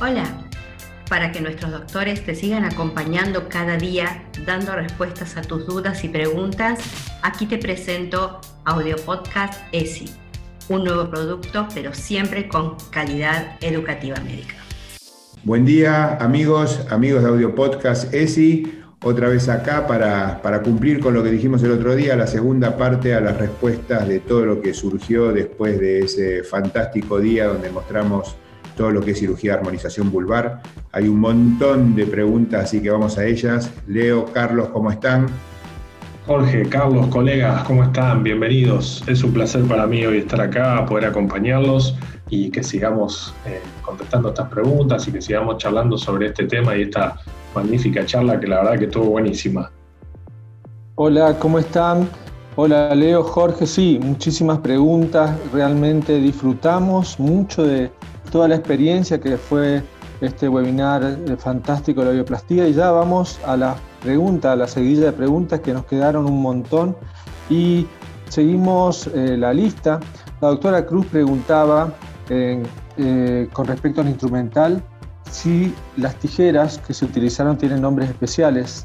[0.00, 0.24] Hola,
[1.08, 6.08] para que nuestros doctores te sigan acompañando cada día dando respuestas a tus dudas y
[6.08, 6.80] preguntas,
[7.22, 10.10] aquí te presento Audio Podcast ESI,
[10.68, 14.56] un nuevo producto pero siempre con calidad educativa médica.
[15.44, 21.14] Buen día amigos, amigos de Audio Podcast ESI, otra vez acá para, para cumplir con
[21.14, 24.60] lo que dijimos el otro día, la segunda parte a las respuestas de todo lo
[24.60, 28.34] que surgió después de ese fantástico día donde mostramos
[28.76, 30.62] todo lo que es cirugía de armonización vulvar.
[30.92, 33.70] Hay un montón de preguntas, así que vamos a ellas.
[33.86, 35.26] Leo, Carlos, ¿cómo están?
[36.26, 38.22] Jorge, Carlos, colegas, ¿cómo están?
[38.22, 39.04] Bienvenidos.
[39.06, 41.96] Es un placer para mí hoy estar acá, poder acompañarlos
[42.30, 46.82] y que sigamos eh, contestando estas preguntas y que sigamos charlando sobre este tema y
[46.82, 47.16] esta
[47.54, 49.70] magnífica charla que la verdad que estuvo buenísima.
[50.94, 52.08] Hola, ¿cómo están?
[52.56, 57.90] Hola Leo, Jorge, sí, muchísimas preguntas, realmente disfrutamos mucho de,
[58.34, 59.80] toda la experiencia que fue
[60.20, 64.66] este webinar eh, fantástico de la bioplastía y ya vamos a la pregunta, a la
[64.66, 66.96] seguidilla de preguntas que nos quedaron un montón
[67.48, 67.86] y
[68.28, 70.00] seguimos eh, la lista.
[70.40, 71.94] La doctora Cruz preguntaba
[72.28, 72.60] eh,
[73.52, 74.82] con respecto al instrumental
[75.30, 78.84] si las tijeras que se utilizaron tienen nombres especiales.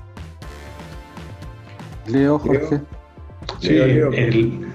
[2.06, 2.82] Leo, Jorge.
[3.60, 4.68] Sí, el,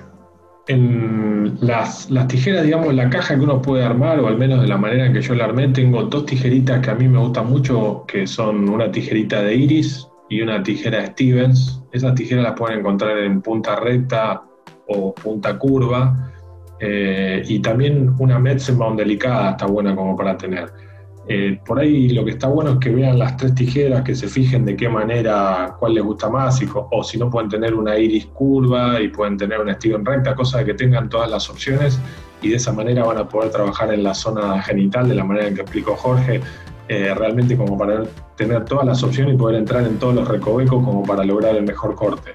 [0.66, 4.78] en las, tijeras, digamos, la caja que uno puede armar, o al menos de la
[4.78, 8.04] manera en que yo la armé, tengo dos tijeritas que a mí me gustan mucho,
[8.06, 11.82] que son una tijerita de iris y una tijera Stevens.
[11.92, 14.42] Esas tijeras las pueden encontrar en punta recta
[14.88, 16.30] o punta curva.
[16.80, 20.70] Eh, y también una Metzenbaum delicada está buena como para tener.
[21.26, 24.28] Eh, por ahí lo que está bueno es que vean las tres tijeras, que se
[24.28, 28.26] fijen de qué manera, cuál les gusta más, o si no pueden tener una iris
[28.26, 31.98] curva y pueden tener una Steven recta, cosa de que tengan todas las opciones
[32.42, 35.48] y de esa manera van a poder trabajar en la zona genital de la manera
[35.48, 36.42] en que explicó Jorge,
[36.88, 38.02] eh, realmente como para
[38.36, 41.64] tener todas las opciones y poder entrar en todos los recovecos como para lograr el
[41.64, 42.32] mejor corte.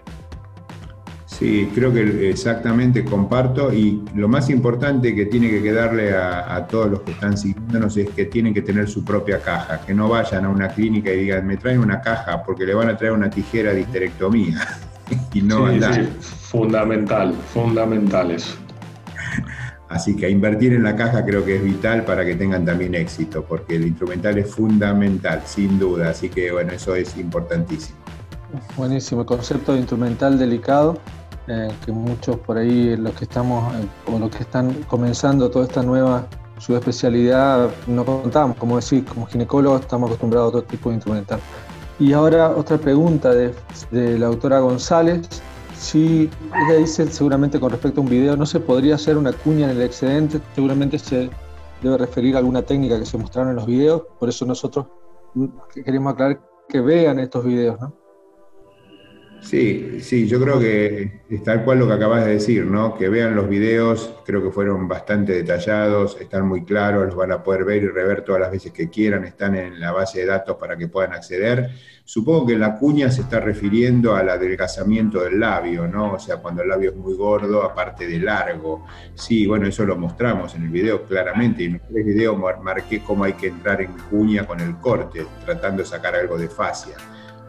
[1.39, 3.73] Sí, creo que exactamente comparto.
[3.73, 8.09] Y lo más importante que tiene que quedarle a, todos los que están siguiéndonos es
[8.09, 11.47] que tienen que tener su propia caja, que no vayan a una clínica y digan,
[11.47, 14.67] me traen una caja porque le van a traer una tijera de histerectomía
[15.33, 18.57] y no sí, sí, fundamental, fundamental eso.
[19.87, 23.45] Así que invertir en la caja creo que es vital para que tengan también éxito,
[23.45, 27.97] porque el instrumental es fundamental, sin duda, así que bueno, eso es importantísimo.
[28.75, 30.99] Buenísimo, concepto de instrumental delicado
[31.51, 35.65] eh, que muchos por ahí, los que estamos eh, o los que están comenzando toda
[35.65, 36.27] esta nueva
[36.59, 41.39] subespecialidad, no contamos, como decir, como ginecólogos estamos acostumbrados a otro tipo de instrumental.
[41.97, 43.51] Y ahora otra pregunta de,
[43.91, 45.27] la doctora González,
[45.75, 46.29] si
[46.67, 49.77] ella dice seguramente con respecto a un video, no se podría hacer una cuña en
[49.77, 51.31] el excedente, seguramente se
[51.81, 54.85] debe referir a alguna técnica que se mostraron en los videos, por eso nosotros
[55.73, 57.91] queremos aclarar que vean estos videos, ¿no?
[59.41, 62.95] Sí, sí, yo creo que es tal cual lo que acabas de decir, ¿no?
[62.95, 67.41] Que vean los videos, creo que fueron bastante detallados, están muy claros, los van a
[67.41, 70.57] poder ver y rever todas las veces que quieran, están en la base de datos
[70.57, 71.69] para que puedan acceder.
[72.03, 76.13] Supongo que la cuña se está refiriendo al adelgazamiento del labio, ¿no?
[76.13, 78.85] O sea, cuando el labio es muy gordo, aparte de largo.
[79.15, 81.63] Sí, bueno, eso lo mostramos en el video claramente.
[81.63, 85.83] Y en el video marqué cómo hay que entrar en cuña con el corte, tratando
[85.83, 86.95] de sacar algo de fascia.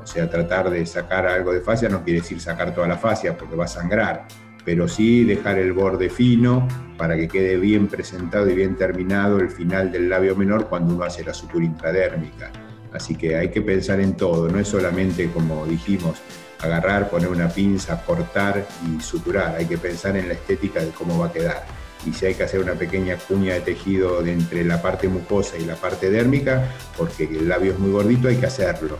[0.02, 3.36] O sea, tratar de sacar algo de fascia no quiere decir sacar toda la fascia
[3.36, 4.26] porque va a sangrar,
[4.64, 6.66] pero sí dejar el borde fino
[6.96, 11.04] para que quede bien presentado y bien terminado el final del labio menor cuando uno
[11.04, 12.50] hace la sutura intradérmica.
[12.92, 16.18] Así que hay que pensar en todo, no es solamente como dijimos,
[16.60, 21.18] agarrar, poner una pinza, cortar y suturar, hay que pensar en la estética de cómo
[21.18, 21.64] va a quedar.
[22.06, 25.66] Y si hay que hacer una pequeña cuña de tejido entre la parte mucosa y
[25.66, 26.64] la parte dérmica,
[26.96, 28.98] porque el labio es muy gordito, hay que hacerlo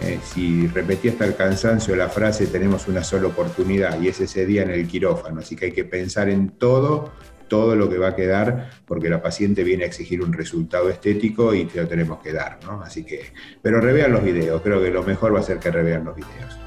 [0.00, 4.46] eh, si repetí hasta el cansancio la frase, tenemos una sola oportunidad y es ese
[4.46, 7.12] día en el quirófano, así que hay que pensar en todo,
[7.48, 11.52] todo lo que va a quedar, porque la paciente viene a exigir un resultado estético
[11.52, 12.80] y te lo tenemos que dar, ¿no?
[12.82, 16.04] Así que, pero revean los videos, creo que lo mejor va a ser que revean
[16.04, 16.58] los videos.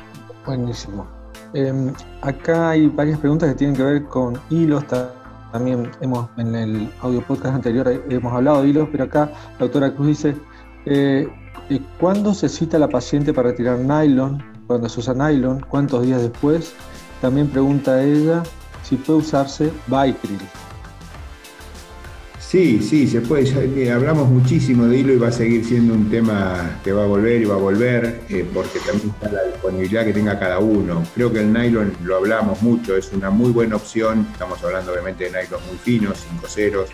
[0.45, 1.07] Buenísimo.
[1.53, 1.91] Em,
[2.21, 4.85] acá hay varias preguntas que tienen que ver con hilos,
[5.51, 9.93] también hemos en el audio podcast anterior hemos hablado de hilos, pero acá la doctora
[9.93, 10.35] Cruz dice,
[10.85, 11.27] eh,
[11.99, 14.43] ¿Cuándo se cita la paciente para retirar nylon?
[14.67, 16.73] Cuando se usa nylon, ¿cuántos días después?
[17.21, 18.43] También pregunta ella
[18.83, 20.39] si puede usarse Vicryl.
[22.39, 23.91] Sí, sí, se puede.
[23.91, 27.41] Hablamos muchísimo de hilo y va a seguir siendo un tema que va a volver
[27.41, 31.03] y va a volver, eh, porque también está la disponibilidad que tenga cada uno.
[31.15, 34.27] Creo que el nylon lo hablamos mucho, es una muy buena opción.
[34.31, 36.89] Estamos hablando obviamente de nylon muy finos, 5 ceros,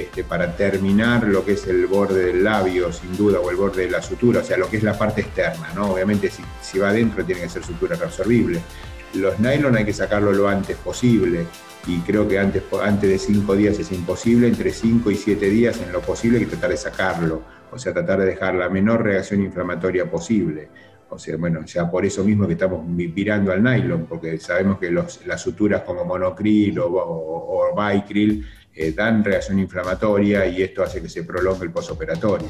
[0.00, 3.84] este, para terminar lo que es el borde del labio, sin duda, o el borde
[3.86, 5.92] de la sutura, o sea, lo que es la parte externa, ¿no?
[5.92, 8.60] Obviamente si, si va adentro tiene que ser sutura reabsorbible.
[9.14, 11.46] Los nylon hay que sacarlo lo antes posible
[11.86, 15.80] y creo que antes, antes de 5 días es imposible, entre 5 y 7 días
[15.80, 19.02] en lo posible hay que tratar de sacarlo, o sea, tratar de dejar la menor
[19.02, 20.68] reacción inflamatoria posible.
[21.10, 24.90] O sea, bueno, ya por eso mismo que estamos virando al nylon, porque sabemos que
[24.90, 28.44] las suturas como monocril o, o, bicril
[28.76, 32.48] eh, dan reacción inflamatoria y esto hace que se prolongue el posoperatorio.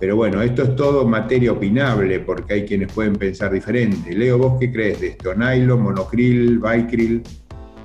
[0.00, 4.12] Pero bueno, esto es todo materia opinable porque hay quienes pueden pensar diferente.
[4.12, 5.34] Leo, ¿vos qué crees de esto?
[5.34, 7.22] ¿Nylon, monocril, bicril?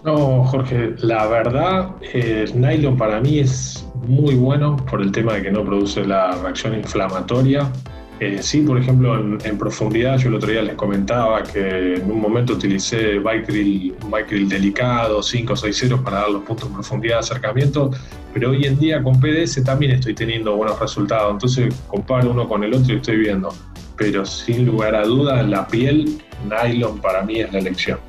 [0.03, 5.43] No, Jorge, la verdad, el nylon para mí es muy bueno por el tema de
[5.43, 7.69] que no produce la reacción inflamatoria.
[8.19, 12.19] Eh, sí, por ejemplo, en, profundidad, yo el otro día les comentaba que en un
[12.19, 17.15] momento utilicé Bicryl, Bicryl delicado, 5 o 6 ceros para dar los puntos de profundidad
[17.15, 17.91] de acercamiento,
[18.33, 22.61] pero hoy en día con PDS también estoy teniendo buenos resultados, entonces comparo uno con
[22.65, 23.53] el otro y estoy viendo.
[23.95, 27.99] Pero sin lugar a dudas, la piel, nylon para mí es la elección.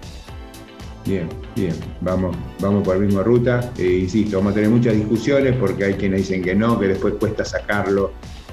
[1.07, 3.73] Bien, bien, vamos, vamos por la misma ruta.
[3.79, 7.15] Eh, insisto, vamos a tener muchas discusiones porque hay quienes dicen que no, que después
[7.15, 8.13] cuesta sacarlo.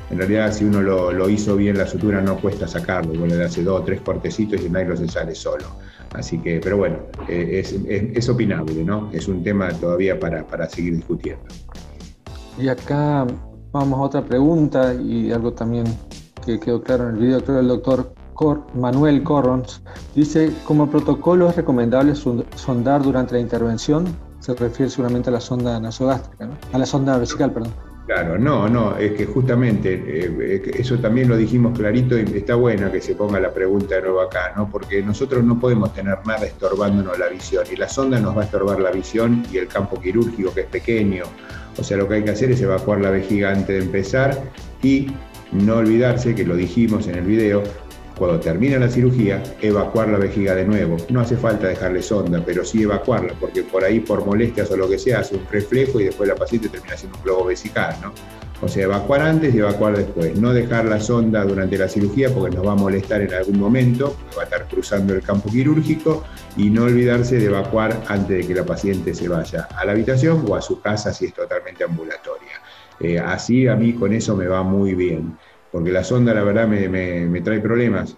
[0.09, 3.13] En realidad, si uno lo, hizo bien la sutura, no cuesta sacarlo.
[3.19, 5.65] Bueno, le hace dos o tres cortecitos y el nylon se sale solo.
[6.13, 7.61] Así que, pero bueno, eh,
[8.15, 9.09] es, opinable, ¿no?
[9.11, 11.43] Es un tema todavía para, seguir discutiendo.
[12.57, 13.27] Y acá
[13.71, 15.85] vamos a otra pregunta y algo también
[16.45, 18.13] que quedó claro en el video, creo el doctor
[18.75, 19.81] Manuel Corrons
[20.15, 24.05] dice, como protocolo es recomendable sondar durante la intervención,
[24.39, 26.53] se refiere seguramente a la sonda nasogástrica, ¿no?
[26.71, 27.73] a la sonda vesical, perdón.
[28.07, 32.89] Claro, no, no, es que justamente eh, eso también lo dijimos clarito y está bueno
[32.89, 34.71] que se ponga la pregunta de nuevo acá, ¿no?
[34.71, 38.45] Porque nosotros no podemos tener nada estorbándonos la visión y la sonda nos va a
[38.45, 41.25] estorbar la visión y el campo quirúrgico que es pequeño.
[41.77, 44.41] O sea, lo que hay que hacer es evacuar la vejiga antes de empezar
[44.81, 45.07] y
[45.51, 47.61] no olvidarse, que lo dijimos en el video,
[48.17, 50.97] cuando termina la cirugía, evacuar la vejiga de nuevo.
[51.09, 54.89] No hace falta dejarle sonda, pero sí evacuarla, porque por ahí, por molestias o lo
[54.89, 58.13] que sea, hace un reflejo y después la paciente termina siendo un globo vesical, ¿no?
[58.59, 60.35] O sea, evacuar antes y evacuar después.
[60.35, 64.17] No dejar la sonda durante la cirugía porque nos va a molestar en algún momento,
[64.35, 66.23] va a estar cruzando el campo quirúrgico
[66.55, 70.43] y no olvidarse de evacuar antes de que la paciente se vaya a la habitación
[70.47, 72.61] o a su casa si es totalmente ambulatoria.
[72.99, 75.37] Eh, así a mí con eso me va muy bien
[75.71, 78.15] porque la sonda la verdad me, trae problemas,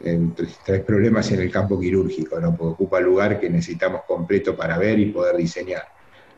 [0.65, 2.55] trae problemas en el campo quirúrgico, ¿no?
[2.55, 5.83] porque ocupa lugar que necesitamos completo para ver y poder diseñar.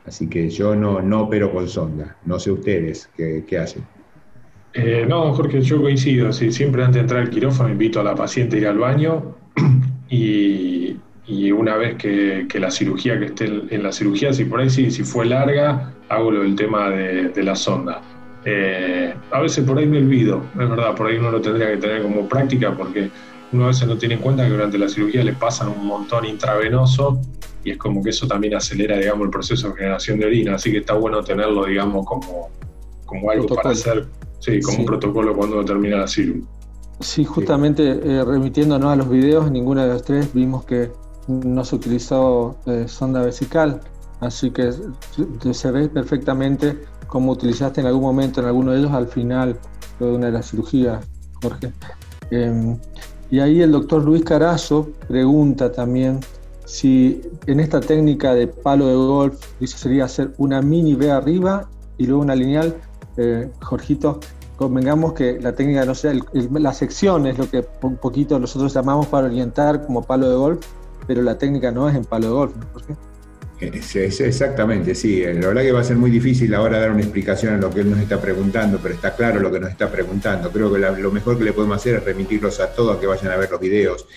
[0.06, 3.84] Así que yo no, no opero con sonda, no sé ustedes qué, hacen.
[4.74, 8.56] Eh, no, Jorge, yo coincido, siempre antes de entrar al quirófano invito a la paciente
[8.56, 9.36] a ir al baño
[10.10, 10.98] y,
[11.52, 15.04] una vez que, la cirugía, que esté en la cirugía, si por ahí sí, si
[15.04, 18.02] fue larga, hago lo del tema de la sonda
[18.46, 21.78] eh, a veces por ahí me olvido, es verdad, por ahí uno lo tendría que
[21.78, 23.10] tener como práctica porque
[23.54, 26.26] uno a veces no tiene en cuenta que durante la cirugía le pasan un montón
[26.26, 27.20] intravenoso
[27.64, 30.72] y es como que eso también acelera, digamos, el proceso de generación de orina, así
[30.72, 32.50] que está bueno tenerlo, digamos, como,
[33.06, 34.08] como algo para hacer,
[34.40, 36.44] sí, como un protocolo cuando uno termina la cirugía.
[37.00, 40.92] Sí, justamente eh, remitiéndonos a los videos, ninguno de los tres vimos que
[41.28, 43.82] no se utilizó eh, sonda vesical,
[44.20, 44.72] así que
[45.52, 46.78] se ve perfectamente
[47.12, 49.60] como utilizaste en algún momento en alguno de ellos al final
[50.00, 51.06] de una de las cirugías,
[51.42, 51.74] Jorge.
[52.32, 52.78] Em,
[53.30, 56.22] y ahí el doctor Luis Carazo pregunta también
[56.64, 61.68] si en esta técnica de palo de golf, dice sería hacer una mini B arriba
[61.98, 62.78] y luego una lineal.
[63.18, 64.22] Eh, Jorgito,
[64.56, 69.08] convengamos que la técnica no sea, la sección es lo que un poquito nosotros llamamos
[69.08, 70.66] para orientar como palo de golf,
[71.08, 73.11] pero la técnica no es en palo de golf, ¿no,
[73.62, 75.24] Exactamente, sí.
[75.24, 77.82] La verdad que va a ser muy difícil ahora dar una explicación a lo que
[77.82, 80.52] él nos está preguntando, pero está claro lo que nos está preguntando.
[80.52, 83.38] Creo que lo mejor que le podemos hacer es remitirlos a todos que vayan a
[83.38, 84.08] ver los videos.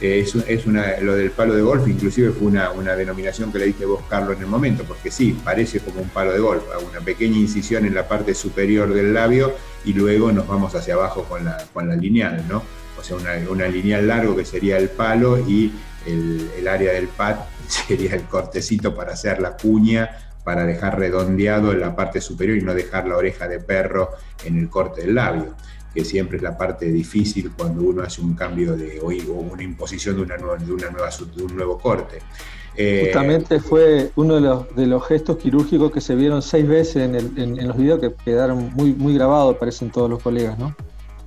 [0.00, 3.84] Eh, es, una, lo del palo de golf, inclusive fue una, denominación que le dije
[3.84, 7.36] vos, Carlos, en el momento, porque sí, parece como un palo de golf, una pequeña
[7.36, 9.52] incisión en la parte superior del labio
[9.84, 12.62] y luego nos vamos hacia abajo con la, con la lineal, ¿no?
[12.96, 15.72] O sea, una, lineal largo que sería el palo y
[16.06, 17.36] el, el área del pad
[17.68, 20.10] sería el cortecito para hacer la cuña,
[20.44, 24.12] para dejar redondeado en la parte superior y no dejar la oreja de perro
[24.44, 25.54] en el corte del labio,
[25.98, 30.14] que siempre es la parte difícil cuando uno hace un cambio de o una imposición
[30.14, 32.18] de, una nueva, de, una nueva, de un nuevo corte.
[32.76, 36.96] Eh, Justamente fue uno de los, de los, gestos quirúrgicos que se vieron seis veces
[36.98, 40.72] en, en, en los videos que quedaron muy, muy grabados, parecen todos los colegas, ¿no?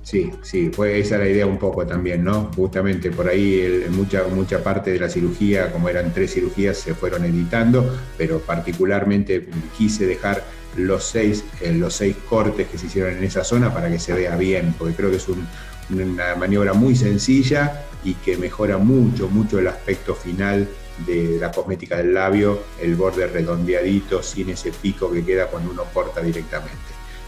[0.02, 2.50] Sí, sí, fue esa la idea un poco también, ¿no?
[2.56, 7.26] Justamente por ahí mucha, mucha parte de la cirugía, como eran tres cirugías, se fueron
[7.26, 7.84] editando,
[8.16, 10.42] pero particularmente quise dejar
[10.76, 14.12] los seis, eh, los seis cortes que se hicieron en esa zona para que se
[14.12, 19.58] vea bien, porque creo que es una maniobra muy sencilla y que mejora mucho, mucho
[19.58, 20.68] el aspecto final
[21.06, 25.84] de la cosmética del labio, el borde redondeadito, sin ese pico que queda cuando uno
[25.92, 26.76] corta directamente.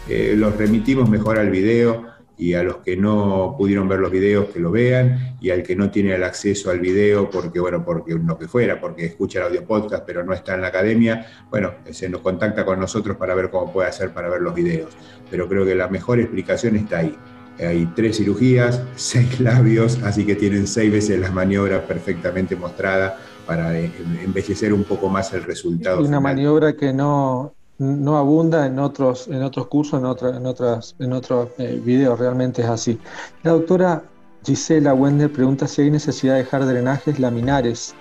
[0.07, 2.05] Eh, los remitimos mejor al video
[2.37, 5.75] y a los que no pudieron ver los videos que lo vean y al que
[5.75, 9.45] no tiene el acceso al video porque, bueno, porque lo que fuera, porque escucha el
[9.45, 13.35] audio podcast pero no está en la academia, bueno, se nos contacta con nosotros para
[13.35, 14.91] ver cómo puede hacer para ver los videos.
[15.29, 17.17] Pero creo que la mejor explicación está ahí.
[17.59, 23.13] Hay tres cirugías, seis labios, así que tienen seis veces las maniobras perfectamente mostradas
[23.45, 23.91] para eh,
[24.23, 26.01] embellecer un poco más el resultado.
[26.01, 31.13] Una maniobra que no, no abunda en otros, en otros cursos, en, en, otras, en
[31.13, 32.99] otros eh, videos, realmente es así.
[33.43, 34.03] La doctora
[34.45, 37.95] Gisela Wender pregunta si hay necesidad de dejar drenajes laminares.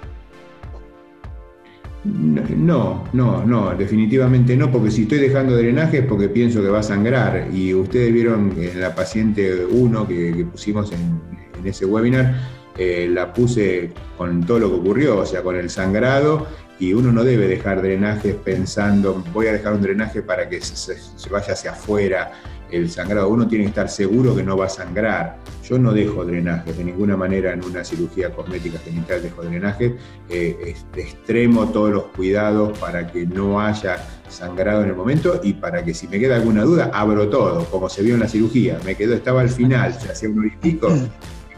[2.04, 6.80] No, no, no, definitivamente no, porque si estoy dejando drenaje es porque pienso que va
[6.80, 7.48] a sangrar.
[7.50, 12.34] Y ustedes vieron en la paciente 1 que, pusimos en, ese webinar,
[12.76, 16.46] eh, la puse con todo lo que ocurrió, o sea, con el sangrado
[16.78, 20.96] y uno no debe dejar drenajes pensando, voy a dejar un drenaje para que se,
[21.30, 22.32] vaya hacia afuera
[22.70, 23.28] el sangrado.
[23.28, 25.38] Uno tiene que estar seguro que no va a sangrar.
[25.62, 29.92] Yo no dejo drenajes, de ninguna manera en una cirugía cosmética genital dejo drenajes.
[30.28, 33.96] Eh, extremo todos los cuidados para que no haya
[34.28, 37.88] sangrado en el momento y para que si me queda alguna duda, abro todo, como
[37.88, 38.80] se vio en la cirugía.
[38.84, 40.42] Me quedó, estaba al final, se hacía un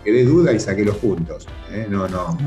[0.06, 1.46] quedé duda y saqué los puntos.
[1.72, 1.86] ¿eh?
[1.90, 2.38] No, no.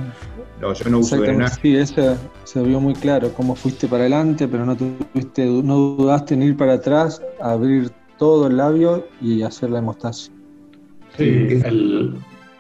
[0.62, 1.60] No, yo no uso drenaje.
[1.62, 6.34] Sí, eso se vio muy claro, cómo fuiste para adelante, pero no, tuviste, no dudaste
[6.34, 10.34] en ir para atrás, abrir todo el labio y hacer la hemostasia.
[11.18, 11.62] Sí,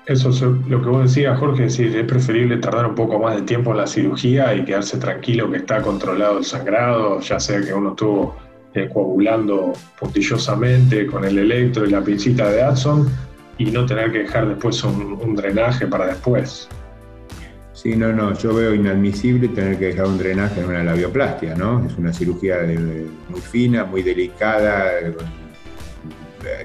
[0.05, 3.41] eso es lo que vos decías, Jorge, es, es preferible tardar un poco más de
[3.43, 7.73] tiempo en la cirugía y quedarse tranquilo que está controlado el sangrado, ya sea que
[7.73, 8.35] uno estuvo
[8.73, 13.07] eh, coagulando puntillosamente con el electro y la pincita de Adson
[13.59, 16.67] y no tener que dejar después un drenaje para después.
[17.81, 21.85] Sí, no, no, yo veo inadmisible tener que dejar un drenaje en una labioplastia, ¿no?
[21.85, 22.57] Es una cirugía
[23.29, 25.15] muy fina, muy delicada, eh,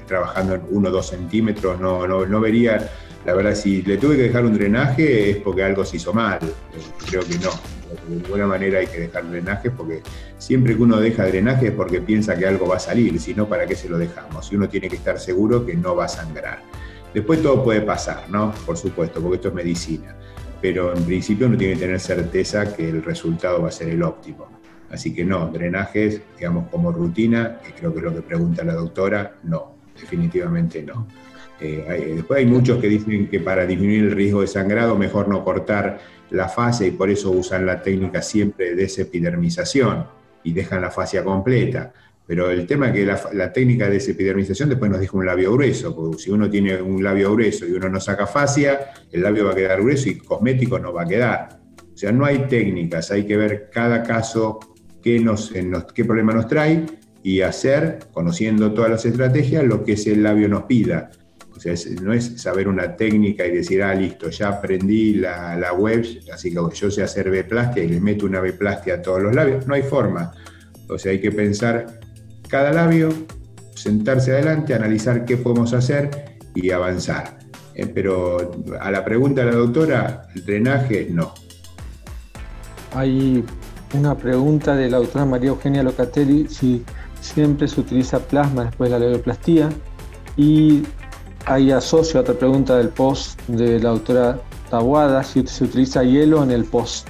[0.05, 2.89] trabajando en 1 o 2 centímetros, no, no, vería,
[3.25, 6.39] la verdad, si le tuve que dejar un drenaje es porque algo se hizo mal,
[7.09, 7.51] creo que no,
[8.09, 10.01] de ninguna manera hay que dejar drenaje porque
[10.37, 13.47] siempre que uno deja drenaje es porque piensa que algo va a salir, si no,
[13.47, 14.51] ¿para qué se lo dejamos?
[14.51, 16.59] Y uno tiene que estar seguro que no va a sangrar.
[17.15, 18.53] Después todo puede pasar, ¿no?
[18.63, 20.15] Por supuesto, porque esto es medicina
[20.65, 24.01] pero en principio no tiene que tener certeza que el resultado va a ser el
[24.01, 24.47] óptimo.
[24.89, 29.35] Así que no, drenajes, digamos, como rutina, creo que es lo que pregunta la doctora,
[29.43, 31.07] no, definitivamente no.
[31.59, 35.43] Eh, después hay muchos que dicen que para disminuir el riesgo de sangrado mejor no
[35.43, 35.99] cortar
[36.31, 40.07] la fase y por eso usan la técnica siempre de desepidermización
[40.43, 41.93] y dejan la fascia completa.
[42.27, 45.95] Pero el tema es que la, técnica de epidermización después nos deja un labio grueso,
[45.95, 49.51] porque si uno tiene un labio grueso y uno no saca fascia, el labio va
[49.51, 51.59] a quedar grueso y cosmético no va a quedar.
[51.93, 54.59] O sea, no hay técnicas, hay que ver cada caso
[55.03, 55.53] qué, nos,
[55.93, 56.85] qué problema nos trae
[57.21, 61.11] y hacer, conociendo todas las estrategias, lo que ese labio nos pida.
[61.55, 65.73] O sea, no es saber una técnica y decir, ah, listo, ya aprendí la, la
[65.73, 69.33] web, así que yo sé hacer B-plastia y le meto una B-plastia a todos los
[69.33, 69.65] labios.
[69.67, 70.33] No hay forma.
[70.89, 71.99] O sea, hay que pensar
[72.47, 73.09] cada labio,
[73.75, 77.37] sentarse adelante, analizar qué podemos hacer y avanzar.
[77.73, 81.33] Eh, pero a la pregunta de la doctora, el drenaje no.
[82.93, 83.43] Hay
[83.93, 86.83] una pregunta de la doctora María Eugenia Locatelli si
[87.19, 89.69] siempre se utiliza plasma después de la labioplastía
[90.37, 90.83] y
[91.45, 96.43] hay asocio a otra pregunta del post de la doctora Tabuada si se utiliza hielo
[96.43, 97.09] en el post.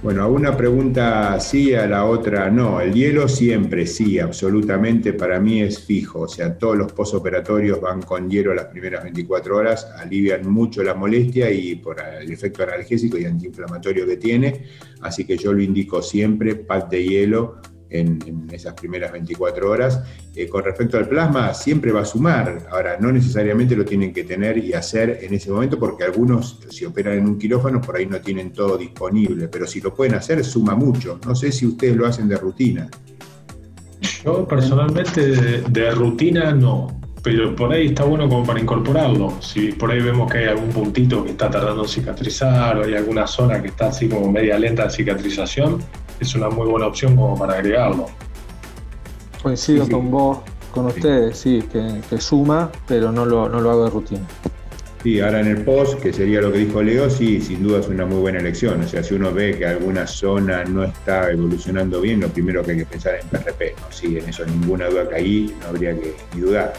[0.00, 2.80] Bueno, a una pregunta sí, a la otra no.
[2.80, 6.20] El hielo siempre sí, absolutamente, para mí es fijo.
[6.20, 10.94] O sea, todos los posoperatorios van con hielo las primeras 24 horas, alivian mucho la
[10.94, 14.66] molestia y por el efecto analgésico y antiinflamatorio que tiene.
[15.00, 17.56] Así que yo lo indico siempre, pack de hielo
[17.90, 20.02] en, esas primeras 24 horas.
[20.34, 22.66] Eh, con respecto al plasma, siempre va a sumar.
[22.70, 26.84] Ahora, no necesariamente lo tienen que tener y hacer en ese momento, porque algunos, si
[26.84, 30.44] operan en un quirófano, por ahí no tienen todo disponible, pero si lo pueden hacer,
[30.44, 31.18] suma mucho.
[31.26, 32.88] No sé si ustedes lo hacen de rutina.
[34.24, 35.26] Yo personalmente
[35.68, 39.40] de, rutina no, pero por ahí está bueno como para incorporarlo.
[39.40, 42.94] Si por ahí vemos que hay algún puntito que está tardando en cicatrizar o hay
[42.94, 45.78] alguna zona que está así como media lenta de cicatrización,
[46.20, 48.06] es una muy buena opción como para agregarlo.
[49.42, 50.38] Coincido con vos,
[50.72, 54.26] con ustedes, sí, que, suma, pero no lo, no lo hago de rutina.
[55.02, 57.88] Sí, ahora en el post, que sería lo que dijo Leo, sí, sin duda es
[57.88, 58.82] una muy buena elección.
[58.82, 62.72] O sea, si uno ve que alguna zona no está evolucionando bien, lo primero que
[62.72, 63.74] hay que pensar es en PRP.
[63.80, 66.72] No sí, en eso ninguna duda que ahí no habría que ni dudar.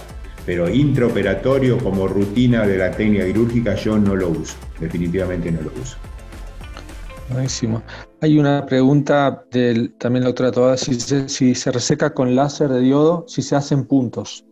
[0.45, 5.71] Pero intraoperatorio como rutina de la técnica quirúrgica yo no lo uso, definitivamente no lo
[5.81, 5.97] uso.
[7.29, 7.81] Buenísimo.
[8.21, 12.81] Hay una pregunta del, también la doctora Toda, si si se reseca con láser de
[12.81, 14.45] diodo, si se hacen puntos.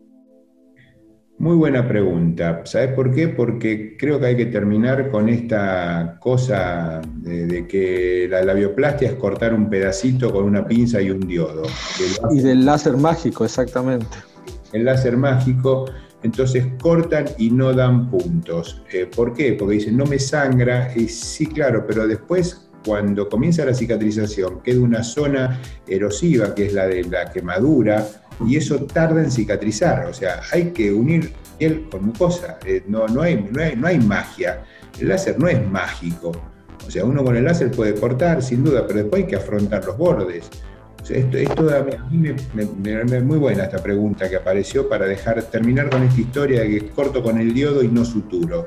[1.40, 2.62] Muy buena pregunta.
[2.66, 3.28] ¿Sabes por qué?
[3.28, 9.54] Porque creo que hay que terminar con esta cosa de, que la labioplastia es cortar
[9.54, 11.64] un pedacito con una pinza y un diodo.
[12.32, 14.18] y del láser mágico, exactamente.
[14.74, 15.86] El láser mágico,
[16.24, 18.82] entonces cortan y no dan puntos.
[18.92, 19.54] Eh, ¿Por qué?
[19.54, 20.92] Porque dicen, no me sangra.
[20.96, 26.74] Y sí, claro, pero después cuando comienza la cicatrización queda una zona erosiva, que es
[26.74, 28.08] la de la quemadura,
[28.46, 30.06] y eso tarda en cicatrizar.
[30.06, 32.60] O sea, hay que unir piel con mucosa.
[32.66, 34.64] Eh, no, no, hay, no, hay, magia.
[35.00, 36.32] El láser no es mágico.
[36.86, 39.84] O sea, uno con el láser puede cortar, sin duda, pero después hay que afrontar
[39.86, 40.50] los bordes.
[41.02, 45.42] O sea, esto, esto a mí me, muy buena esta pregunta que apareció para dejar
[45.44, 48.66] terminar con esta historia de que corto con el diodo y no suturo.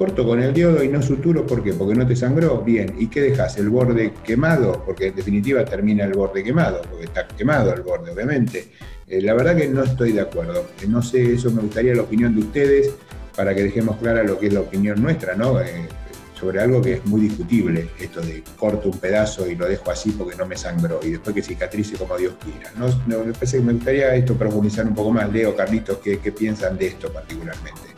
[0.00, 1.74] Corto con el diodo y no suturo, ¿por qué?
[1.74, 2.62] Porque no te sangró.
[2.62, 3.58] Bien, ¿y qué dejas?
[3.58, 4.82] ¿El borde quemado?
[4.86, 8.68] Porque en definitiva termina el borde quemado, porque está quemado el borde, obviamente.
[9.06, 10.68] Eh, la verdad que no estoy de acuerdo.
[10.80, 12.94] Eh, no sé, eso me gustaría la opinión de ustedes
[13.36, 15.60] para que dejemos clara lo que es la opinión nuestra, ¿no?
[15.60, 15.86] Eh,
[16.32, 20.12] sobre algo que es muy discutible, esto de corto un pedazo y lo dejo así
[20.12, 22.72] porque no me sangró y después que cicatrice como Dios quiera.
[22.78, 25.30] No, me, parece que me gustaría esto profundizar un poco más.
[25.30, 27.89] Leo, Carlitos, ¿qué, qué piensan de esto particularmente?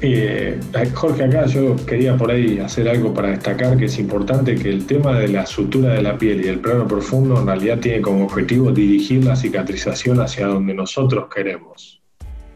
[0.00, 0.60] Eh,
[0.92, 4.86] Jorge, acá yo quería por ahí hacer algo para destacar que es importante que el
[4.86, 8.26] tema de la sutura de la piel y el plano profundo en realidad tiene como
[8.26, 12.02] objetivo dirigir la cicatrización hacia donde nosotros queremos.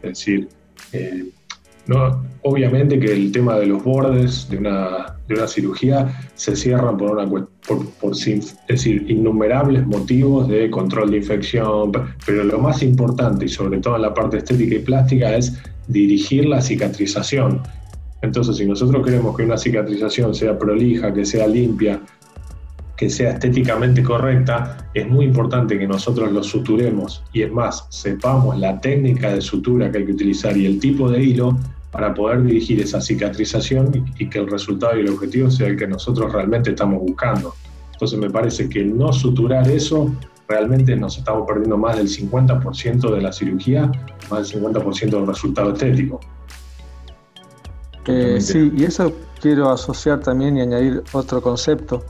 [0.02, 0.48] Es decir,
[0.92, 1.24] eh,
[1.86, 6.98] no, obviamente que el tema de los bordes de una, de una cirugía se cierran
[6.98, 11.90] por, una, por, por es decir, innumerables motivos de control de infección,
[12.26, 15.58] pero lo más importante y sobre todo en la parte estética y plástica es
[15.90, 17.60] dirigir la cicatrización.
[18.22, 22.00] Entonces, si nosotros queremos que una cicatrización sea prolija, que sea limpia,
[23.00, 28.58] que sea estéticamente correcta, es muy importante que nosotros lo suturemos y es más, sepamos
[28.58, 31.58] la técnica de sutura que hay que utilizar y el tipo de hilo
[31.90, 35.86] para poder dirigir esa cicatrización y, que el resultado y el objetivo sea el que
[35.86, 37.54] nosotros realmente estamos buscando.
[37.92, 40.14] Entonces me parece que no suturar eso
[40.50, 43.90] realmente nos estamos perdiendo más del 50% de la cirugía,
[44.28, 46.20] más del 50% del resultado estético.
[48.06, 52.04] Eh, sí, y eso quiero asociar también y añadir otro concepto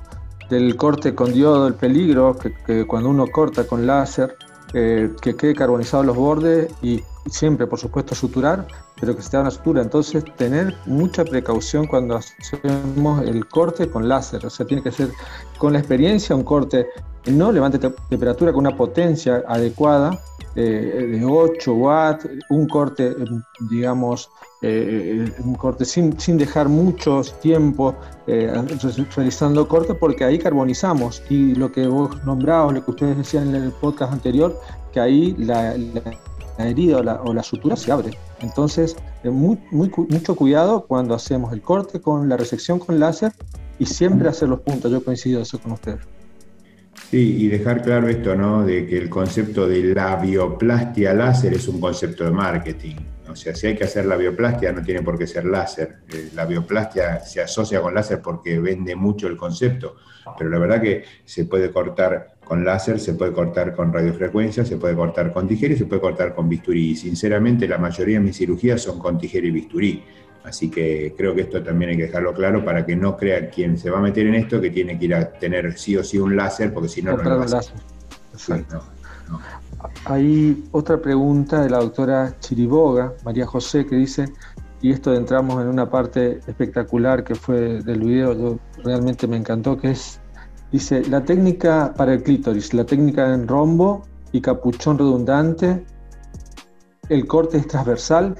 [0.49, 4.37] del corte con diodo, el peligro que, cuando uno corta con láser,
[4.73, 8.67] eh, que quede carbonizado los bordes y siempre, por supuesto, suturar,
[8.99, 9.83] pero que se una sutura.
[9.83, 14.47] Entonces, tener mucha precaución cuando hacemos el corte con láser.
[14.47, 15.11] O sea, tiene que ser
[15.59, 16.87] con la experiencia un corte
[17.27, 20.19] no levante temperatura con una potencia adecuada,
[20.57, 23.15] eh, de 8 watts, un corte,
[23.71, 24.31] digamos,
[24.63, 27.95] eh, un corte sin, sin, dejar mucho tiempo
[28.27, 28.53] eh,
[29.15, 31.23] realizando corte, porque ahí carbonizamos.
[31.31, 34.59] Y lo que vos nombrabas, lo que ustedes decían en el podcast anterior,
[34.93, 35.75] que ahí la
[36.61, 38.11] la herida o la, sutura se abre.
[38.41, 43.33] Entonces, eh, muy, mucho cuidado cuando hacemos el corte con la resección con láser
[43.79, 44.91] y siempre hacer los puntos.
[44.93, 45.99] Yo coincido eso con usted.
[47.11, 48.65] Sí, y dejar claro esto, ¿no?
[48.65, 52.95] De que el concepto de la bioplastia láser es un concepto de marketing.
[53.29, 55.97] O sea, si hay que hacer la bioplastia, no tiene por qué ser láser.
[56.13, 59.97] Eh, la bioplastia se asocia con láser porque vende mucho el concepto,
[60.39, 64.77] pero la verdad que se puede cortar con láser, se puede cortar con radiofrecuencia, se
[64.77, 66.91] puede cortar con tijera y se puede cortar con bisturí.
[66.91, 70.05] Y sinceramente, la mayoría de mis cirugías son con tijera y bisturí.
[70.45, 73.77] Así que creo que esto también hay que dejarlo claro para que no crea quien
[73.77, 76.19] se va a meter en esto que tiene que ir a tener sí o sí
[76.19, 77.61] un láser, porque si no, no lo a
[80.07, 84.33] Hay otra pregunta de la doctora Chiriboga, María José, que dice,
[84.81, 89.79] y esto entramos en una parte espectacular que fue del video, yo, realmente me encantó,
[89.79, 90.21] que es
[90.73, 95.85] Dice, la técnica para el clítoris, la técnica en rombo y capuchón redundante,
[97.09, 98.37] el corte es transversal,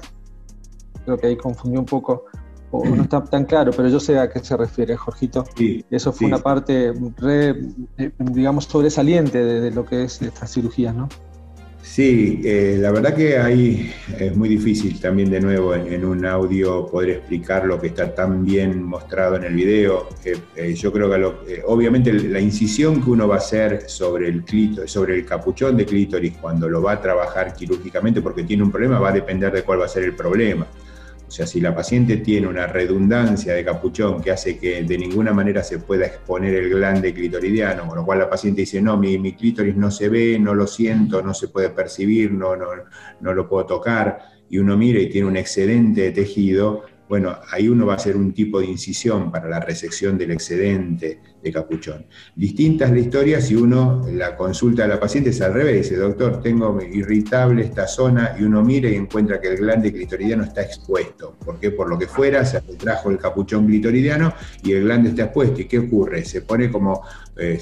[1.05, 2.25] creo que ahí confundió un poco,
[2.71, 5.45] o no está tan claro, pero yo sé a qué se refiere, Jorgito.
[5.57, 6.93] Sí, Eso fue una parte,
[7.27, 11.09] eh, digamos, sobresaliente de, de, lo que es estas cirugías, ¿no?
[11.83, 16.85] Sí, eh, la verdad que ahí es muy difícil también de nuevo en, un audio
[16.85, 20.07] poder explicar lo que está tan bien mostrado en el video.
[20.55, 24.91] Eh, yo creo que obviamente la incisión que uno va a hacer sobre el clítoris,
[24.91, 28.99] sobre el capuchón de clítoris cuando lo va a trabajar quirúrgicamente porque tiene un problema
[28.99, 30.67] va a depender de cuál va a ser el problema.
[31.31, 35.31] O sea, si la paciente tiene una redundancia de capuchón que hace que de ninguna
[35.31, 39.17] manera se pueda exponer el glande clitoridiano, con lo cual la paciente dice, no, mi,
[39.17, 42.65] mi clítoris no se ve, no lo siento, no se puede percibir, no, no,
[43.21, 47.69] no lo puedo tocar, y uno mira y tiene un excedente de tejido, bueno, ahí
[47.69, 52.05] uno va a hacer un tipo de incisión para la resección del excedente de capuchón.
[52.35, 55.95] Distinta es la historia si uno la consulta a la paciente es al revés, dice,
[55.97, 60.61] doctor, tengo irritable esta zona y uno mira y encuentra que el glande clitoridiano está
[60.61, 61.35] expuesto.
[61.43, 61.71] ¿Por qué?
[61.71, 65.61] Por lo que fuera, se retrajo el capuchón clitoridiano y el glande está expuesto.
[65.61, 66.23] ¿Y qué ocurre?
[66.25, 67.01] Se pone como
[67.37, 67.59] eh,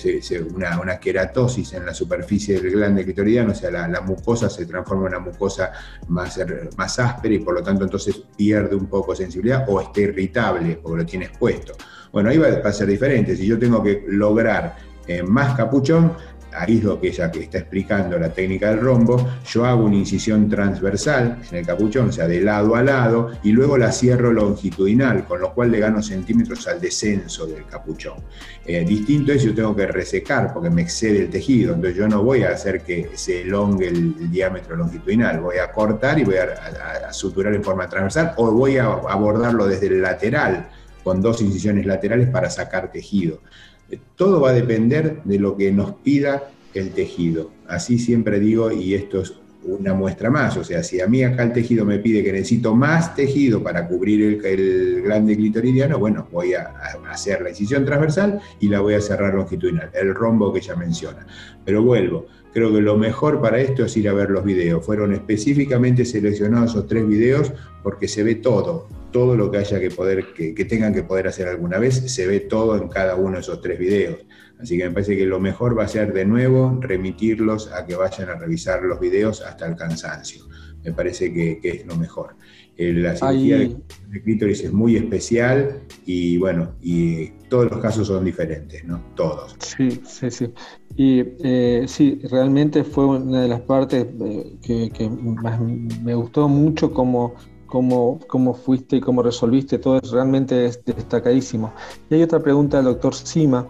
[0.53, 5.15] una, queratosis en la superficie del glande clitoridiano, o sea, la, mucosa se transforma en
[5.15, 5.71] una mucosa
[6.07, 6.39] más,
[6.77, 10.97] más áspera y por lo tanto entonces pierde un poco sensibilidad o está irritable porque
[10.97, 11.73] lo tiene expuesto.
[12.11, 13.35] Bueno, ahí va a ser diferente.
[13.35, 14.75] Si yo tengo que lograr
[15.07, 16.13] eh, más capuchón,
[16.53, 20.49] ahí lo que ella que está explicando la técnica del rombo, yo hago una incisión
[20.49, 25.25] transversal en el capuchón, o sea, de lado a lado, y luego la cierro longitudinal,
[25.25, 28.17] con lo cual le gano centímetros al descenso del capuchón.
[28.65, 32.07] Eh, distinto es si yo tengo que resecar, porque me excede el tejido, entonces yo
[32.07, 36.35] no voy a hacer que se elongue el, diámetro longitudinal, voy a cortar y voy
[36.35, 40.69] a, suturar en forma transversal, o voy a abordarlo desde el lateral,
[41.03, 43.41] con dos incisiones laterales para sacar tejido.
[43.89, 47.51] Eh, todo va a depender de lo que nos pida el tejido.
[47.67, 49.33] Así siempre digo, y esto es
[49.63, 52.73] una muestra más, o sea, si a mí acá el tejido me pide que necesito
[52.75, 56.73] más tejido para cubrir el, el glande clitoridiano, bueno, voy a,
[57.09, 61.27] hacer la incisión transversal y la voy a cerrar longitudinal, el rombo que ella menciona.
[61.65, 64.85] Pero vuelvo, creo que lo mejor para esto es ir a ver los videos.
[64.85, 67.51] Fueron específicamente seleccionados esos tres videos
[67.83, 71.47] porque se ve todo, todo lo que haya que poder, que, tengan que poder hacer
[71.47, 74.25] alguna vez, se ve todo en cada uno de esos tres videos.
[74.59, 77.95] Así que me parece que lo mejor va a ser de nuevo remitirlos a que
[77.95, 80.45] vayan a revisar los videos hasta el cansancio.
[80.83, 82.35] Me parece que, es lo mejor.
[82.77, 88.23] Eh, la cirugía de clítoris es muy especial y bueno, y todos los casos son
[88.23, 89.03] diferentes, ¿no?
[89.15, 89.55] Todos.
[89.59, 90.53] Sí, sí, sí.
[90.95, 96.47] Y eh, sí, realmente fue una de las partes eh, que, que más me gustó
[96.47, 97.35] mucho como
[97.69, 100.55] cómo, cómo fuiste y cómo resolviste, todo es realmente
[100.85, 101.71] destacadísimo.
[102.09, 103.67] Y hay otra pregunta del doctor Sima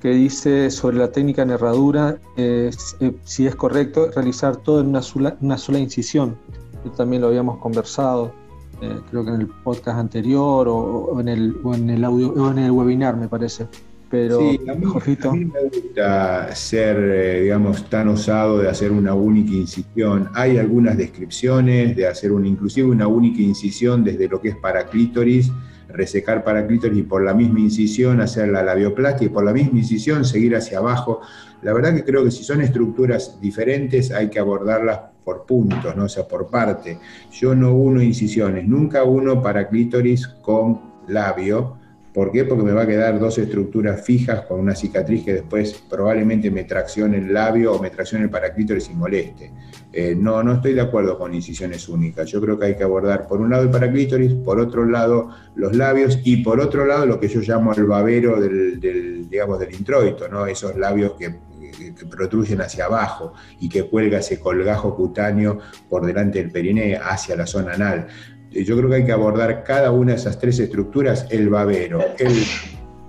[0.00, 2.70] que dice sobre la técnica en herradura, eh,
[3.24, 6.36] si es correcto realizar todo en una sola, una sola incisión.
[6.96, 8.32] también lo habíamos conversado,
[8.80, 12.50] eh, creo que en el podcast anterior o, en el, o en el audio o
[12.50, 13.68] en el webinar, me parece.
[14.12, 19.52] Pero, sí, a mí, me gusta ser, eh, digamos, tan osado de hacer una única
[19.52, 20.28] incisión.
[20.34, 24.84] Hay algunas descripciones de hacer una, inclusive una única incisión desde lo que es para
[24.84, 25.50] clítoris,
[25.88, 29.78] resecar para clítoris y por la misma incisión hacer la labioplastia y por la misma
[29.78, 31.22] incisión seguir hacia abajo.
[31.62, 36.04] La verdad que creo que si son estructuras diferentes hay que abordarlas por puntos, ¿no?
[36.04, 36.98] o sea, por parte.
[37.30, 41.78] Yo no uno incisiones, nunca uno para clítoris con labio,
[42.12, 42.44] ¿Por qué?
[42.44, 46.64] Porque me va a quedar dos estructuras fijas con una cicatriz que después probablemente me
[46.64, 49.50] traccione el labio o me traccione el paraclítoris y moleste.
[49.92, 52.28] Eh, no, no estoy de acuerdo con incisiones únicas.
[52.30, 55.74] Yo creo que hay que abordar por un lado el paraclítoris, por otro lado los
[55.74, 60.28] labios y por otro lado lo que yo llamo el babero del, digamos, del introito,
[60.28, 60.46] ¿no?
[60.46, 61.34] esos labios que,
[61.78, 67.36] que protruyen hacia abajo y que cuelga ese colgajo cutáneo por delante del periné hacia
[67.36, 68.08] la zona anal
[68.52, 72.42] yo creo que hay que abordar cada una de esas tres estructuras, el babero, el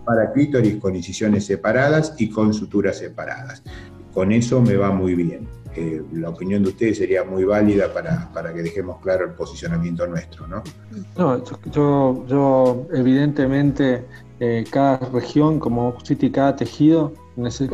[0.06, 3.64] paraclítoris con incisiones separadas y con suturas separadas.
[4.14, 5.48] Con eso me va muy bien.
[5.76, 10.06] Eh, la opinión de ustedes sería muy válida para, para, que dejemos claro el posicionamiento
[10.06, 10.62] nuestro, ¿no?
[11.18, 14.06] No, yo, yo evidentemente
[14.40, 17.14] eh, cada región, como y cada tejido,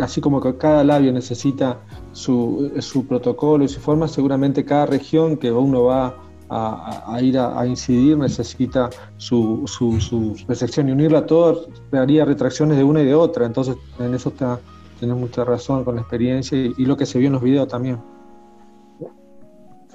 [0.01, 1.79] así como que cada labio necesita
[2.13, 7.65] su, su protocolo y su forma, seguramente cada región que uno va a, ir a,
[7.65, 13.45] incidir necesita su, su, resección y unirla todo haría retracciones de una y de otra.
[13.45, 14.59] Entonces, en eso está,
[14.99, 17.99] tienes mucha razón con la experiencia y, lo que se vio en los videos también.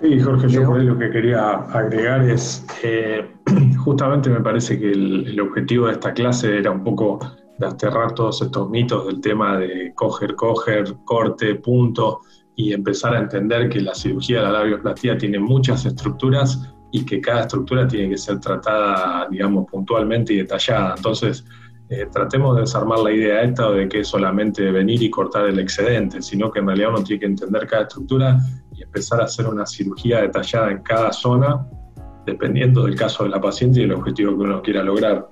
[0.00, 3.26] Sí, Jorge, yo por ahí lo que quería agregar es, eh,
[3.84, 7.20] justamente me parece que el, objetivo de esta clase era un poco
[7.58, 12.20] desterrar todos estos mitos del tema de coger, coger, corte, punto,
[12.56, 17.20] y empezar a entender que la cirugía de la labioplastía tiene muchas estructuras y que
[17.20, 20.94] cada estructura tiene que ser tratada, digamos, puntualmente y detallada.
[20.96, 21.44] Entonces,
[21.90, 25.58] eh, tratemos de desarmar la idea esta de que es solamente venir y cortar el
[25.58, 28.38] excedente, sino que en realidad uno tiene que entender cada estructura
[28.72, 31.66] y empezar a hacer una cirugía detallada en cada zona,
[32.24, 35.28] dependiendo del caso de la paciente y el objetivo que uno quiera lograr.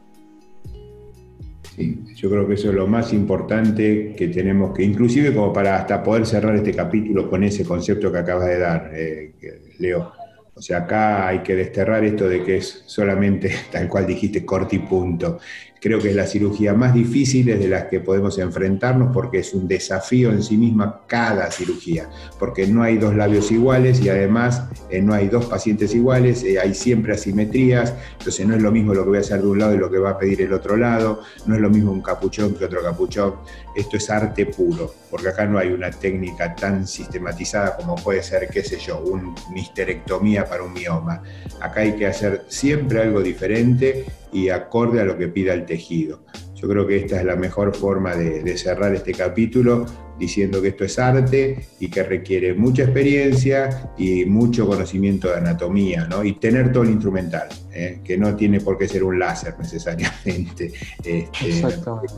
[1.75, 5.77] Sí, yo creo que eso es lo más importante que tenemos que, inclusive como para
[5.77, 9.33] hasta poder cerrar este capítulo con ese concepto que acabas de dar, eh,
[9.79, 10.13] Leo.
[10.55, 14.77] O sea, acá hay que desterrar esto de que es solamente, tal cual dijiste, corte
[14.77, 15.39] y punto.
[15.83, 19.67] Creo que es la cirugía más difícil de las que podemos enfrentarnos porque es un
[19.67, 25.03] desafío en sí misma cada cirugía, porque no hay dos labios iguales y además eh,
[25.03, 29.03] no hay dos pacientes iguales, eh, hay siempre asimetrías, entonces no es lo mismo lo
[29.03, 30.77] que voy a hacer de un lado y lo que va a pedir el otro
[30.77, 33.35] lado, no es lo mismo un capuchón que otro capuchón,
[33.75, 38.49] esto es arte puro, porque acá no hay una técnica tan sistematizada como puede ser,
[38.49, 41.25] qué sé yo, una histerectomía para un mioma.
[41.61, 46.25] Acá hay que hacer siempre algo diferente y acorde a lo que pida el tejido.
[46.55, 49.85] Yo creo que esta es la mejor forma de, cerrar este capítulo
[50.17, 56.07] diciendo que esto es arte y que requiere mucha experiencia y mucho conocimiento de anatomía,
[56.07, 56.23] ¿no?
[56.23, 58.01] Y tener todo el instrumental, ¿eh?
[58.05, 60.73] que no tiene por qué ser un láser necesariamente.
[61.03, 62.15] Este, Exactamente.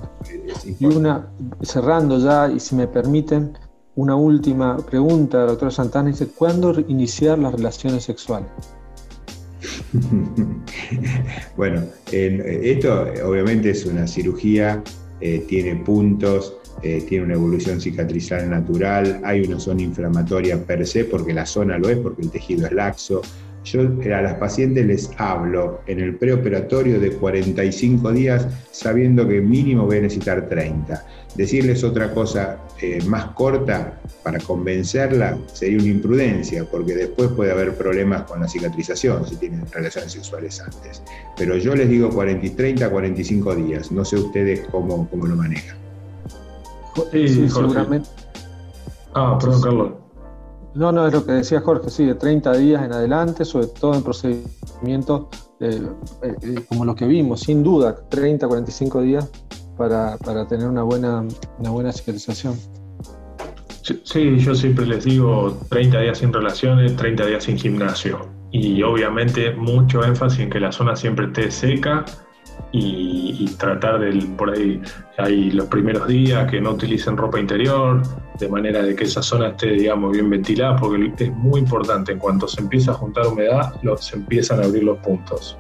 [0.79, 1.31] Y una,
[1.63, 3.57] cerrando ya, y si me permiten,
[3.97, 8.51] una última pregunta, doctora Santana, dice, ¿cuándo iniciar las relaciones sexuales?
[11.57, 14.83] bueno, esto obviamente es una cirugía,
[15.21, 21.05] eh, tiene puntos, eh, tiene una evolución cicatrizal natural, hay una zona inflamatoria per se,
[21.05, 23.23] porque la zona lo es, porque el tejido es laxo,
[23.65, 29.87] yo a las pacientes les hablo en el preoperatorio de 45 días sabiendo que mínimo
[29.87, 31.05] voy a necesitar 30.
[31.35, 37.75] Decirles otra cosa eh, más corta para convencerla sería una imprudencia, porque después puede haber
[37.75, 41.03] problemas con la cicatrización si tienen relaciones sexuales antes.
[41.37, 45.37] Pero yo les digo 40, 30 a 45 días, no sé ustedes cómo, cómo lo
[45.37, 45.77] manejan.
[47.11, 48.09] Sí, seguramente.
[49.15, 50.04] Ah, perdón, Carlos.
[50.75, 53.95] No, no, es lo que decía Jorge, sí, de 30 días en adelante, sobre todo
[53.95, 55.27] en procedimientos
[55.61, 55.81] eh,
[56.23, 59.31] eh, como los que vimos, sin duda, 30, 45 días
[59.77, 60.17] para,
[60.49, 61.25] tener una buena,
[61.59, 62.55] una buena cicatrización.
[63.83, 68.29] Sí, yo siempre les digo 30 días sin relaciones, 30 días sin gimnasio.
[68.51, 72.05] Y obviamente mucho énfasis en que la zona siempre esté seca
[72.73, 74.83] y, tratar de por ahí,
[75.17, 78.03] hay los primeros días que no utilicen ropa interior,
[78.39, 82.19] de manera de que esa zona esté, digamos, bien ventilada, porque es muy importante, en
[82.19, 85.57] cuanto se empieza a juntar humedad, se empiezan a abrir los puntos.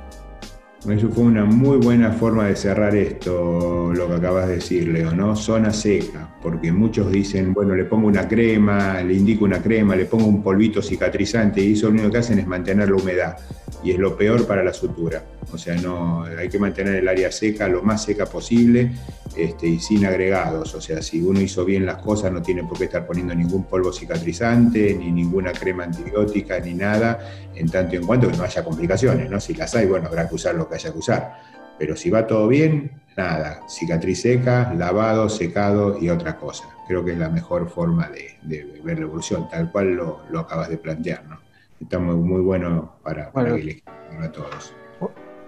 [0.89, 5.13] Eso fue una muy buena forma de cerrar esto, lo que acabas de decir, Leo,
[5.13, 5.35] ¿no?
[5.35, 10.05] Zona seca, porque muchos dicen, bueno, le pongo una crema, le indico una crema, le
[10.05, 13.37] pongo un polvito cicatrizante y eso lo único que hacen es mantener la humedad
[13.83, 15.23] y es lo peor para la sutura.
[15.53, 18.93] O sea, no, hay que mantener el área seca lo más seca posible
[19.37, 20.75] este, y sin agregados.
[20.75, 23.65] O sea, si uno hizo bien las cosas no tiene por qué estar poniendo ningún
[23.65, 27.19] polvo cicatrizante, ni ninguna crema antibiótica, ni nada,
[27.55, 29.41] en tanto y en cuanto que no haya complicaciones, ¿no?
[29.41, 31.41] Si las hay, bueno, habrá que usar lo que haya que usar.
[31.79, 36.65] Pero si va todo bien, nada, cicatriz seca, lavado, secado y otra cosa.
[36.87, 38.37] Creo que es la mejor forma de,
[38.83, 41.39] ver la evolución, tal cual lo, acabas de plantear, ¿no?
[41.81, 43.83] Está muy, muy bueno para, para, que
[44.21, 44.73] a todos.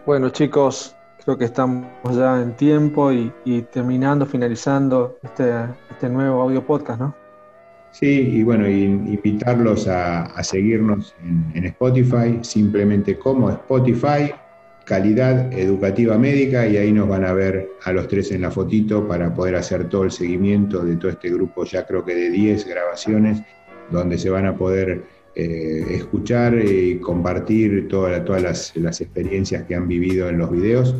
[0.07, 3.33] Bueno, chicos, creo que estamos ya en tiempo y,
[3.73, 5.53] terminando, finalizando este,
[5.90, 7.14] este, nuevo audio podcast, ¿no?
[7.90, 11.12] Sí, y bueno, invitarlos a, seguirnos
[11.55, 14.33] en, Spotify, simplemente como Spotify,
[14.85, 19.09] calidad educativa médica, y ahí nos van a ver a los tres en la fotito
[19.09, 22.64] para poder hacer todo el seguimiento de todo este grupo, ya creo que de 10
[22.69, 23.42] grabaciones,
[23.90, 30.31] donde se van a poder eh, escuchar y compartir todas las, experiencias que han vivido
[30.31, 30.94] en los videos.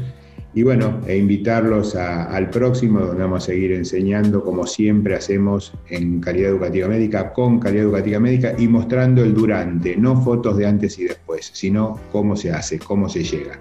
[0.53, 6.21] Y bueno, e invitarlos al próximo, donde vamos a seguir enseñando, como siempre hacemos en
[6.21, 10.99] calidad educativa médica, con calidad educativa médica y mostrando el durante, no fotos de antes
[10.99, 13.59] y después, sino cómo se hace, cómo se llega.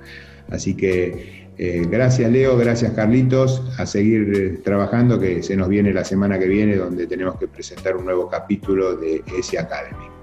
[0.49, 5.93] Así que eh, gracias Leo, gracias Carlitos, a seguir eh, trabajando que se nos viene
[5.93, 10.14] la semana que viene donde tenemos que presentar un nuevo capítulo de S Academy.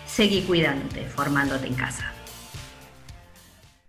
[0.07, 2.13] Seguí cuidándote, formándote en casa.